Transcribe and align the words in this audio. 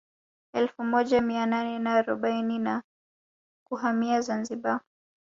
Elfu 0.53 0.83
moja 0.83 1.21
mia 1.21 1.45
nane 1.45 1.79
na 1.79 1.93
arobaini 1.93 2.59
na 2.59 2.83
kuhamia 3.67 4.21
Zanzibar 4.21 4.79